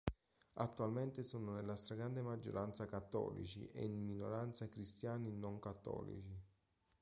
Attualmente 0.55 1.23
sono 1.23 1.51
nella 1.51 1.75
stragrande 1.75 2.23
maggioranza 2.23 2.87
cattolici 2.87 3.69
e 3.69 3.83
in 3.85 4.03
minoranza 4.03 4.67
cristiani 4.67 5.31
non 5.31 5.59
cattolici. 5.59 6.35